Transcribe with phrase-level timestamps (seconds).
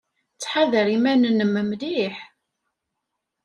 [0.35, 2.15] Ttḥadar iman-nnem mliḥ.